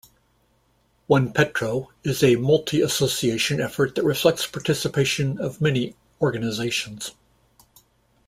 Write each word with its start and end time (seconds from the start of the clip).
OnePetro 1.11 1.89
is 2.03 2.23
a 2.23 2.35
multi-association 2.37 3.61
effort 3.61 3.93
that 3.93 4.03
reflects 4.03 4.47
participation 4.47 5.37
of 5.37 5.61
many 5.61 5.95
organizations. 6.19 7.11